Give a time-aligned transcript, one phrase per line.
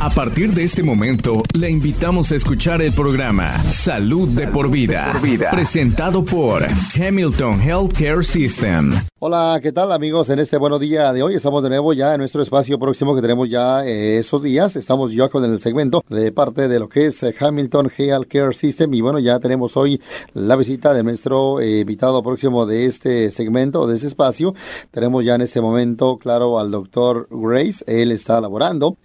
[0.00, 5.12] A partir de este momento, le invitamos a escuchar el programa Salud de por vida,
[5.50, 6.66] presentado por
[6.98, 8.92] Hamilton Healthcare System.
[9.26, 10.28] Hola, ¿qué tal amigos?
[10.28, 13.22] En este buenos día de hoy estamos de nuevo ya en nuestro espacio próximo que
[13.22, 14.76] tenemos ya eh, esos días.
[14.76, 18.92] Estamos ya con el segmento de parte de lo que es eh, Hamilton Healthcare System
[18.92, 20.02] y bueno, ya tenemos hoy
[20.34, 24.54] la visita de nuestro eh, invitado próximo de este segmento, de ese espacio.
[24.90, 27.82] Tenemos ya en este momento, claro, al doctor Grace.
[27.86, 28.98] Él está laborando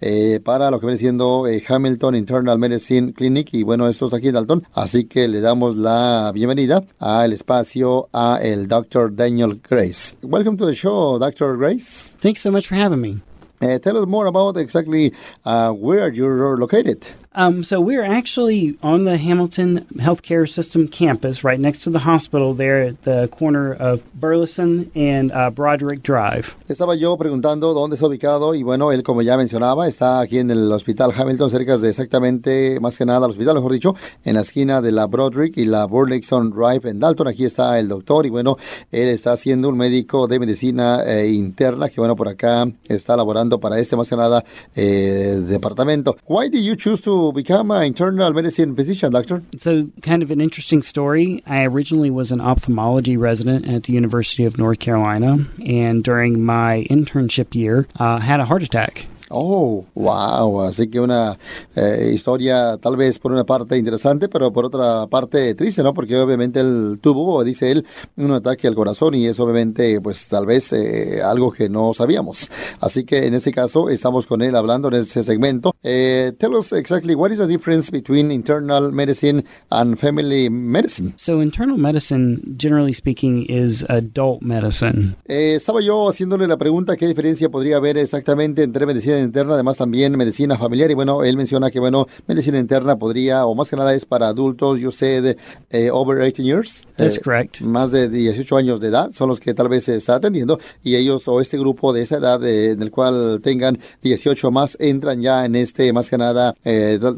[0.44, 4.34] para lo que viene siendo Hamilton Internal Medicine Clinic y bueno, esto es aquí en
[4.34, 4.66] Dalton.
[4.72, 10.14] Así que le damos la bienvenida al espacio a el doctor Daniel Grace.
[10.22, 11.56] Welcome to the show, Dr.
[11.56, 12.16] Grace.
[12.20, 13.20] Thanks so much for having me.
[13.62, 15.12] Uh, tell us more about exactly
[15.44, 17.06] uh, where you're located.
[17.32, 22.54] Um, so we're actually on the Hamilton Healthcare System campus, right next to the hospital,
[22.54, 26.56] there at the corner of Burleson and uh, Broderick Drive.
[26.68, 30.50] Estaba yo preguntando dónde está ubicado y bueno, él como ya mencionaba está aquí en
[30.50, 34.40] el Hospital Hamilton, cerca de exactamente, más que nada, el hospital, mejor dicho, en la
[34.40, 37.28] esquina de la Broderick y la Burleson Drive en Dalton.
[37.28, 38.56] Aquí está el doctor y bueno,
[38.90, 43.60] él está siendo un médico de medicina eh, interna que bueno, por acá está laborando
[43.60, 46.16] para este más que nada eh, departamento.
[46.26, 49.42] Why did you choose to become an internal medicine physician, doctor?
[49.58, 51.42] So, kind of an interesting story.
[51.46, 56.86] I originally was an ophthalmology resident at the University of North Carolina, and during my
[56.90, 59.06] internship year, uh, had a heart attack.
[59.32, 60.62] Oh, wow.
[60.62, 61.38] Así que una
[61.76, 65.94] eh, historia tal vez por una parte interesante, pero por otra parte triste, ¿no?
[65.94, 67.86] Porque obviamente él tuvo, dice él,
[68.16, 72.50] un ataque al corazón y es obviamente, pues tal vez eh, algo que no sabíamos.
[72.80, 75.76] Así que en este caso estamos con él hablando en ese segmento.
[75.84, 81.12] Eh, tell us exactly what is the difference between internal medicine and family medicine.
[81.16, 85.14] So internal medicine, generally speaking, is adult medicine.
[85.24, 90.16] estaba yo haciéndole la pregunta qué diferencia podría haber exactamente entre medicina interna, además también
[90.16, 90.90] medicina familiar.
[90.90, 94.28] Y bueno, él menciona que, bueno, medicina interna podría, o más que nada es para
[94.28, 95.36] adultos, yo sé, de
[95.70, 96.86] eh, over 18 years.
[96.96, 97.60] That's eh, correct.
[97.60, 100.58] Más de 18 años de edad son los que tal vez se está atendiendo.
[100.82, 104.76] Y ellos, o este grupo de esa edad, eh, en el cual tengan 18 más,
[104.80, 106.54] entran ya en este, más que nada,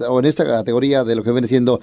[0.08, 1.80] o en esta categoría de lo que viene siendo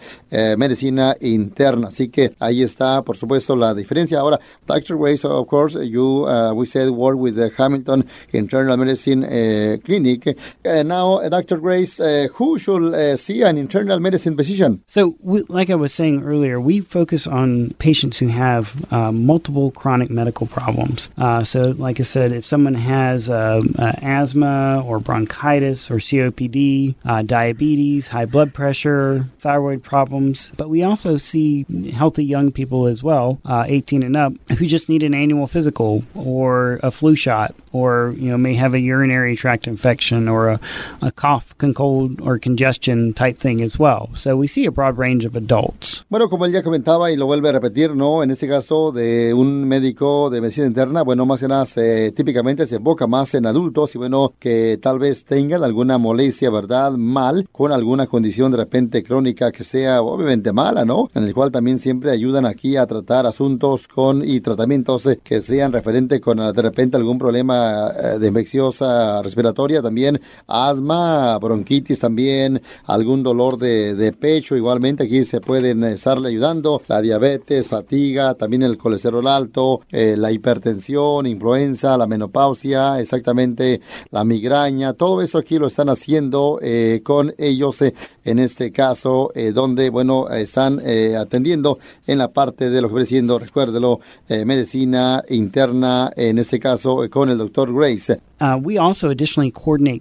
[0.58, 1.88] medicina interna.
[1.88, 4.20] Así que ahí está, por supuesto, la diferencia.
[4.20, 4.96] Ahora, Dr.
[4.96, 10.09] Weiss, of course, you, uh, we said, work with the Hamilton Internal Medicine Clinic.
[10.18, 10.38] Clinic.
[10.66, 11.58] Uh, now, uh, Dr.
[11.58, 14.84] Grace, uh, who should uh, see an internal medicine physician?
[14.88, 19.72] So, we, like I was saying earlier, we focus on patients who have uh, multiple
[19.72, 21.10] chronic medical problems.
[21.18, 26.96] Uh, so, like I said, if someone has asthma or bronchitis or COPD,
[27.26, 33.40] diabetes, high blood pressure, thyroid problems, but we also see healthy young people as well,
[33.48, 38.30] 18 and up, who just need an annual physical or a flu shot or you
[38.30, 40.60] know may have a urinary tract infection infection or a,
[41.02, 44.10] a cough, cold, or congestion type thing as well.
[44.14, 46.06] So we see a broad range of adults.
[46.10, 48.24] Bueno, como él ya comentaba y lo vuelve a repetir, ¿no?
[48.24, 52.66] En este caso de un médico de medicina interna, bueno, más que nada se, típicamente
[52.66, 56.94] se enfoca más en adultos y bueno, que tal vez tengan alguna molestia, ¿verdad?
[56.94, 61.10] Mal, con alguna condición de repente crónica que sea obviamente mala, ¿no?
[61.14, 65.72] En el cual también siempre ayudan aquí a tratar asuntos con y tratamientos que sean
[65.72, 73.24] referentes con de repente algún problema eh, de infecciosa respiratoria también asma, bronquitis también, algún
[73.24, 79.28] dolor de, pecho, igualmente aquí se pueden estarle ayudando, la diabetes, fatiga, también el colesterol
[79.28, 85.90] alto, eh, la hipertensión, influenza, la menopausia, exactamente la migraña, todo eso aquí lo están
[85.90, 87.96] haciendo eh, con ellos eh,
[88.26, 90.80] en este caso, donde, bueno, están
[91.18, 94.02] atendiendo en la parte de lo que siendo, recuérdelo,
[94.46, 98.20] medicina interna, en este caso con el doctor Grace.
[98.42, 99.52] Uh, we also additionally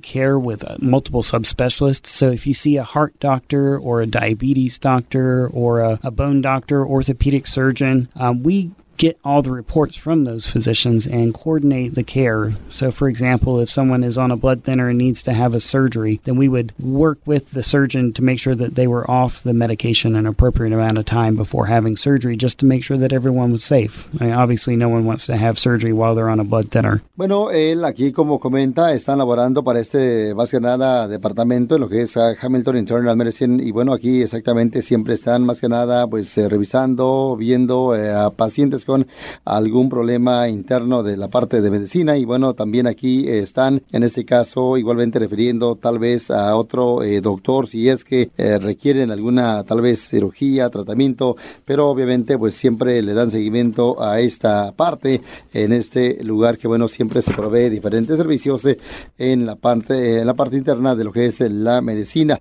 [0.03, 2.07] care with uh, multiple subspecialists.
[2.07, 6.43] So if you see a heart doctor or a diabetes doctor or a, a bone
[6.43, 12.03] doctor, orthopedic surgeon, um, we get all the reports from those physicians and coordinate the
[12.03, 12.53] care.
[12.69, 15.61] So, for example, if someone is on a blood thinner and needs to have a
[15.61, 19.43] surgery, then we would work with the surgeon to make sure that they were off
[19.43, 23.13] the medication an appropriate amount of time before having surgery, just to make sure that
[23.13, 24.09] everyone was safe.
[24.21, 27.01] I mean, obviously, no one wants to have surgery while they're on a blood thinner.
[27.17, 31.89] Bueno, él aquí, como comenta, están laborando para este, más que nada, departamento en lo
[31.89, 33.63] que es Hamilton Internal Medicine.
[33.63, 38.31] Y bueno, aquí exactamente siempre están más que nada, pues, eh, revisando, viendo eh, a
[38.31, 39.07] pacientes con
[39.45, 42.17] algún problema interno de la parte de medicina.
[42.17, 47.21] Y bueno, también aquí están en este caso igualmente refiriendo tal vez a otro eh,
[47.21, 51.37] doctor si es que eh, requieren alguna tal vez cirugía, tratamiento,
[51.67, 55.21] pero obviamente pues siempre le dan seguimiento a esta parte
[55.53, 58.79] en este lugar que bueno siempre se provee diferentes servicios eh,
[59.19, 62.41] en la parte en la parte interna de lo que es la medicina.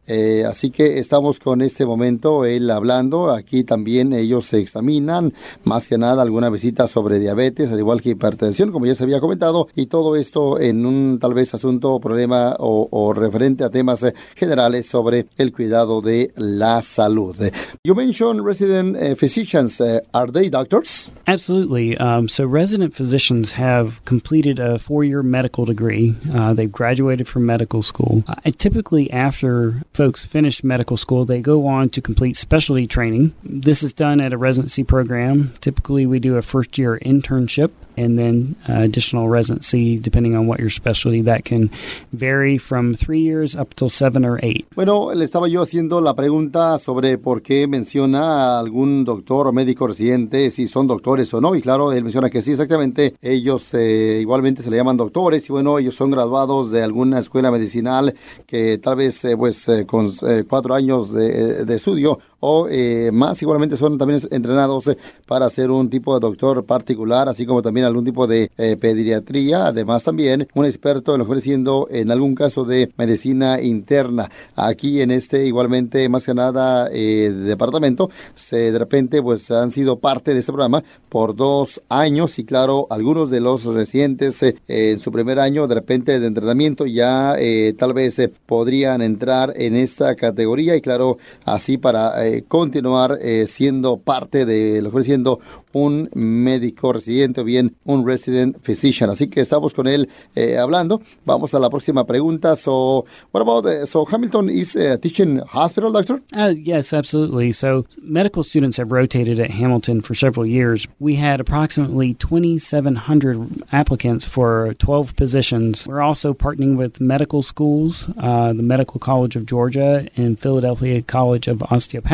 [0.49, 3.31] así que estamos con este momento él hablando.
[3.31, 5.33] Aquí también ellos se examinan
[5.65, 9.19] más que nada alguna visita sobre diabetes al igual que hipertensión como ya se había
[9.19, 14.03] comentado y todo esto en un tal vez asunto, problema o, o referente a temas
[14.03, 17.35] eh, generales sobre el cuidado de la salud.
[17.83, 19.81] You mentioned resident uh, physicians.
[19.81, 21.11] Uh, are they doctors?
[21.25, 21.97] Absolutely.
[21.97, 26.15] Um, so, resident physicians have completed a four year medical degree.
[26.31, 28.23] Uh, they've graduated from medical school.
[28.27, 33.33] Uh, typically, after folks finish medical school, they go on to complete specialty training.
[33.43, 35.53] This is done at a residency program.
[35.61, 40.59] Typically, we do a first year internship and then uh, additional residency depending on what
[40.59, 41.69] your specialty that can
[42.13, 44.67] vary from three years up to seven or eight.
[44.75, 49.51] Bueno, le estaba yo haciendo la pregunta sobre por qué menciona a algún doctor o
[49.51, 53.73] médico residente, si son doctores o no, y claro, él menciona que sí, exactamente, ellos
[53.73, 58.13] eh, igualmente se le llaman doctores y bueno, ellos son graduados de alguna escuela medicinal
[58.45, 63.09] que tal vez eh, pues eh, con eh, cuatro años de, de estudio o eh,
[63.13, 67.61] más igualmente son también entrenados eh, para ser un tipo de doctor particular, así como
[67.61, 72.11] también algún tipo de eh, pediatría, además también un experto en lo que siendo en
[72.11, 74.29] algún caso de medicina interna.
[74.55, 80.33] Aquí en este igualmente más que nada departamento, se, de repente pues han sido parte
[80.33, 82.39] de este programa por dos años.
[82.39, 87.35] Y claro, algunos de los residentes en su primer año de repente de entrenamiento ya
[87.77, 90.75] tal vez podrían entrar en esta categoría.
[90.75, 95.39] Y claro, así para eh, continuar eh, siendo parte de lo que siendo
[95.73, 99.09] un médico residente o bien un resident physician.
[99.09, 101.01] Así que estamos con él eh, hablando.
[101.25, 102.55] Vamos a la próxima pregunta.
[102.55, 106.21] So, what about uh, so Hamilton is a teaching hospital doctor?
[106.35, 107.51] Uh, yes, absolutely.
[107.51, 110.87] So, medical students have rotated at Hamilton for several years.
[110.99, 115.87] We had approximately 2,700 applicants for 12 positions.
[115.87, 121.47] We're also partnering with medical schools, uh, the Medical College of Georgia and Philadelphia College
[121.47, 121.61] of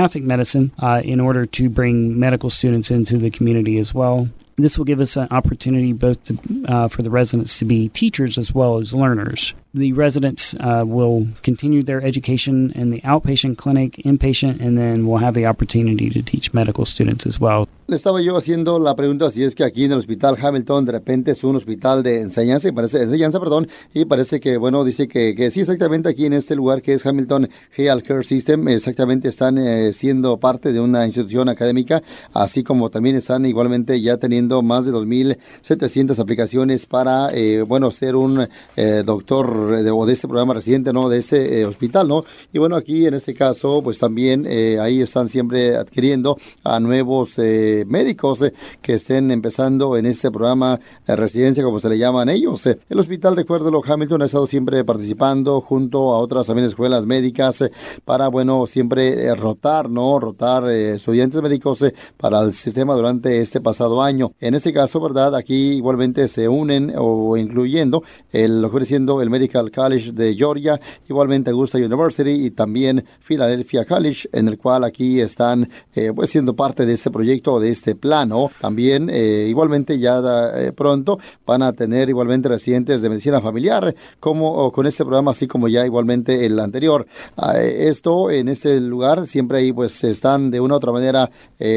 [0.03, 4.27] Osteopathic Medicine, uh, in order to bring medical students into the community as well.
[4.57, 8.37] This will give us an opportunity both to, uh, for the residents to be teachers
[8.37, 9.53] as well as learners.
[9.75, 15.17] The residents uh, will continue their education in the outpatient clinic, inpatient, and then we'll
[15.17, 17.67] have the opportunity to teach medical students as well.
[17.87, 20.91] Le estaba yo haciendo la pregunta si es que aquí en el hospital Hamilton de
[20.93, 25.07] repente es un hospital de enseñanza, y parece, enseñanza, perdón, y parece que, bueno, dice
[25.09, 29.27] que, que sí, exactamente aquí en este lugar que es Hamilton Health Care System, exactamente
[29.27, 34.61] están eh, siendo parte de una institución académica, así como también están igualmente ya teniendo
[34.61, 38.47] más de 2.700 aplicaciones para, eh, bueno, ser un
[38.77, 41.09] eh, doctor de, o este programa residente, ¿no?
[41.09, 42.23] De este eh, hospital, ¿no?
[42.51, 47.37] Y bueno, aquí en este caso, pues también eh, ahí están siempre adquiriendo a nuevos
[47.37, 52.29] eh, médicos eh, que estén empezando en este programa de residencia, como se le llaman
[52.29, 52.65] ellos.
[52.65, 57.63] El hospital, recuérdelo, Hamilton ha estado siempre participando junto a otras también escuelas médicas
[58.05, 60.19] para, bueno, siempre rotar, ¿no?
[60.19, 61.83] Rotar estudiantes médicos
[62.17, 64.33] para el sistema durante este pasado año.
[64.39, 65.35] En este caso, ¿verdad?
[65.35, 72.31] Aquí igualmente se unen o incluyendo el, siendo el College de Georgia, igualmente Augusta University
[72.31, 77.11] y también Philadelphia College, en el cual aquí están eh, pues siendo parte de este
[77.11, 78.51] proyecto, de este plano.
[78.59, 80.21] También eh, igualmente ya
[80.55, 85.47] eh, pronto van a tener igualmente residentes de medicina familiar, como con este programa, así
[85.47, 87.05] como ya igualmente el anterior.
[87.37, 91.29] Ah, esto en este lugar siempre ahí pues están de una u otra manera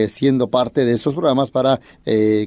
[0.09, 1.81] siendo parte de estos programas para,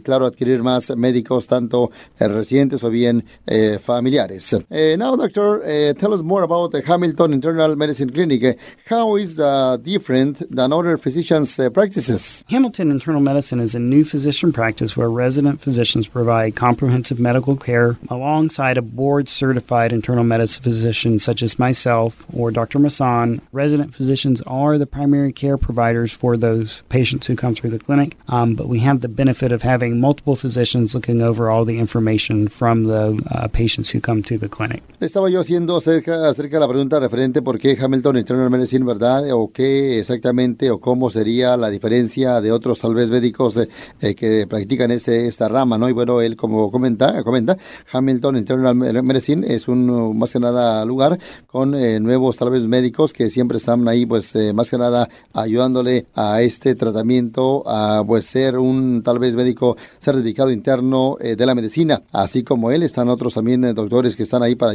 [0.04, 3.24] claro, adquirir más médicos, tanto residentes o bien
[3.82, 4.50] familiares.
[4.70, 8.42] Eh, now, doctor, eh, tell us more about the Hamilton Internal Medicine Clinic.
[8.42, 8.54] Eh,
[8.88, 12.46] How is the different than other physicians' uh, practices?
[12.50, 17.98] Hamilton Internal Medicine is a new physician practice where resident physicians provide comprehensive medical care
[18.10, 22.80] alongside a board certified internal medicine physician such as myself or Dr.
[22.80, 23.42] Masson.
[23.52, 28.16] Resident physicians are the primary care providers for those patients who come through the clinic,
[28.30, 32.48] um, but we have the benefit of having multiple physicians looking over all the information
[32.48, 34.82] from the uh, patients who come to the clinic.
[35.10, 39.24] Estaba yo haciendo acerca, acerca de la pregunta referente por qué Hamilton Internal Medicine, ¿verdad?
[39.32, 43.68] O qué exactamente o cómo sería la diferencia de otros tal vez médicos eh,
[44.02, 45.90] eh, que practican ese, esta rama, ¿no?
[45.90, 47.58] Y bueno, él como comenta, comenta
[47.92, 53.12] Hamilton Internal Medicine es un más que nada lugar con eh, nuevos tal vez médicos
[53.12, 58.60] que siempre están ahí pues más que nada ayudándole a este tratamiento a pues ser
[58.60, 63.62] un tal vez médico certificado interno de la medicina, así como él están otros también
[63.74, 64.74] doctores que están ahí para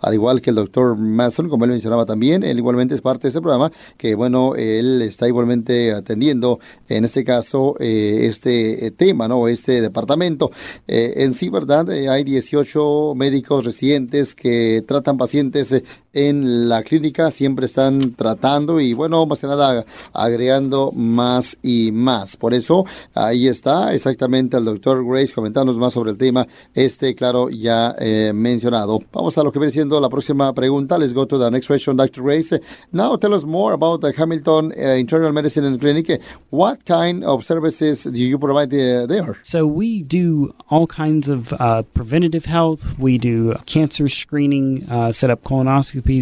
[0.00, 3.28] al igual que el doctor Mason, como él mencionaba también, él igualmente es parte de
[3.28, 9.28] este programa, que bueno, él está igualmente atendiendo, en este caso, eh, este eh, tema,
[9.28, 9.48] ¿no?
[9.48, 10.50] Este departamento.
[10.86, 11.88] Eh, en sí, ¿verdad?
[11.90, 19.24] hay 18 médicos residentes que tratan pacientes en la clínica, siempre están tratando y bueno,
[19.26, 22.36] más que nada agregando más y más.
[22.36, 22.84] Por eso,
[23.14, 27.94] ahí está exactamente el doctor Grace comentándonos más sobre el tema, este, claro, ya
[28.32, 29.00] mencionado.
[29.12, 30.98] Vamos a lo que viene siendo la próxima pregunta.
[30.98, 32.22] Let's go to the next question, Dr.
[32.22, 32.60] Grace.
[32.92, 36.20] Now tell us more about the Hamilton Internal Medicine Clinic.
[36.50, 39.38] What kind of services do you provide uh, there?
[39.42, 42.98] So we do all kinds of uh, preventative health.
[42.98, 45.44] We do cancer screening, uh, set up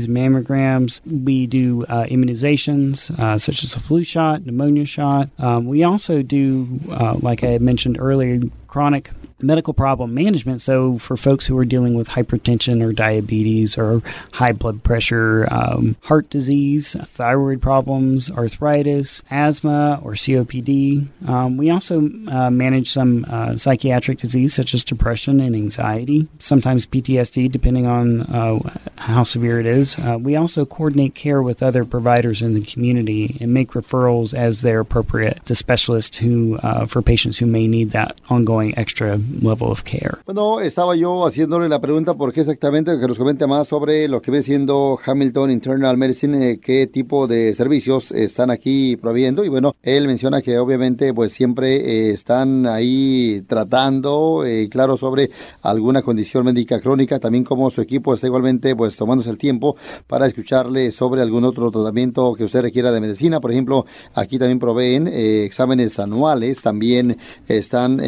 [0.07, 1.01] mammograms.
[1.07, 5.29] We do uh, immunizations uh, such as a flu shot, pneumonia shot.
[5.39, 10.63] Um, we also do, uh, like I mentioned earlier, chronic medical problem management.
[10.63, 14.03] So, for folks who are dealing with hypertension or diabetes or
[14.33, 22.09] high blood pressure, um, heart disease, thyroid problems, arthritis, asthma, or COPD, um, we also
[22.29, 28.23] uh, manage some uh, psychiatric disease such as depression and anxiety, sometimes PTSD, depending on
[28.23, 28.59] uh,
[28.97, 29.99] how severe it is.
[29.99, 34.63] Uh, we also coordinate care with other providers in the community and make referrals as
[34.63, 39.69] they're appropriate to specialists who, uh, for patients who may need that ongoing extra level
[39.69, 40.19] of care.
[40.25, 44.21] Bueno, estaba yo haciéndole la pregunta por qué exactamente que nos comente más sobre lo
[44.21, 49.45] que ve siendo Hamilton Internal Medicine, eh, qué tipo de servicios están aquí proviendo.
[49.45, 55.31] Y bueno, él menciona que obviamente pues siempre eh, están ahí tratando, eh, claro, sobre
[55.63, 60.27] alguna condición médica crónica, también como su equipo está igualmente pues tomándose el tiempo para
[60.27, 65.09] escucharle sobre algún otro tratamiento que usted requiera de medicina, por ejemplo, aquí también proveen
[65.09, 67.17] exámenes anuales, también
[67.49, 68.01] están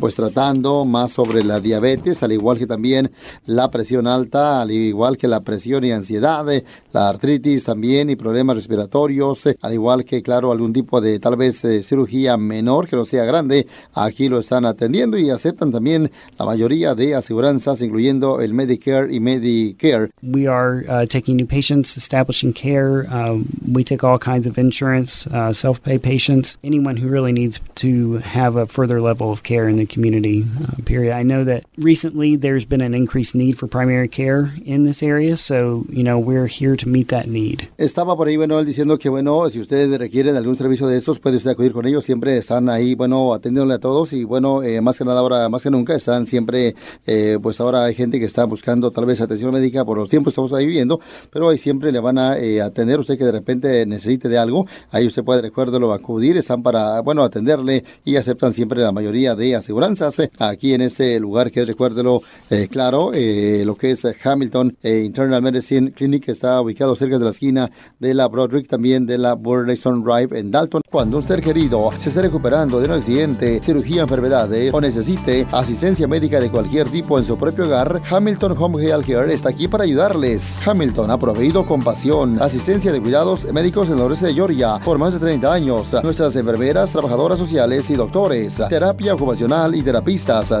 [0.00, 3.10] pues tratando más sobre la diabetes, al igual que también
[3.46, 6.46] la presión alta, al igual que la presión y ansiedad,
[6.92, 11.64] la artritis también y problemas respiratorios, al igual que, claro, algún tipo de tal vez
[11.64, 16.44] eh, cirugía menor que no sea grande, aquí lo están atendiendo y aceptan también la
[16.44, 20.10] mayoría de aseguranzas, incluyendo el Medicare y Medicare.
[20.22, 23.06] We are uh, taking new patients, establishing care.
[23.10, 28.18] Um, we take all kinds of insurance, uh, self-pay patients, anyone who really needs to
[28.18, 30.44] have a further level of care in the community.
[30.60, 31.14] Uh, period.
[31.16, 35.36] I know that recently there's been an increased need for primary care in this area,
[35.36, 37.68] so you know we're here to meet that need.
[37.78, 41.18] Estaba por ahí, bueno, él diciendo que bueno, si ustedes requieren algún servicio de estos,
[41.18, 42.04] puede usted acudir con ellos.
[42.04, 45.62] Siempre están ahí, bueno, atendiéndole a todos y bueno, eh, más que nada ahora, más
[45.62, 46.74] que nunca, están siempre,
[47.06, 50.32] eh, pues ahora hay gente que está buscando tal vez atención médica por los tiempos
[50.32, 53.32] que estamos ahí viviendo, pero ahí siempre le van a eh, atender usted que de
[53.32, 54.66] repente necesite de algo.
[54.90, 59.56] Ahí usted puede, recuérdelo, acudir, están para, bueno, atenderle y aceptan siempre la mayoría de
[59.56, 65.02] aseguranzas aquí en ese lugar que recuérdelo eh, claro, eh, lo que es Hamilton eh,
[65.04, 69.18] Internal Medicine Clinic que está ubicado cerca de la esquina de la Broderick, también de
[69.18, 70.82] la Burleson Drive en Dalton.
[70.90, 76.06] Cuando un ser querido se esté recuperando de un accidente, cirugía, enfermedad o necesite asistencia
[76.06, 79.84] médica de cualquier tipo en su propio hogar, Hamilton Home Health Care está aquí para
[79.84, 80.66] ayudarles.
[80.66, 84.98] Hamilton ha proveído con pasión asistencia de cuidados médicos en el noreste de Georgia por
[84.98, 85.94] más de 30 años.
[86.02, 89.82] Nuestras enfermeras, trabajadoras sociales y doctores, terapia ocupacional y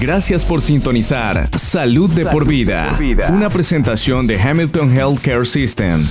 [0.00, 2.98] Gracias por sintonizar Salud de por vida,
[3.30, 6.04] una presentación de Hamilton Healthcare System.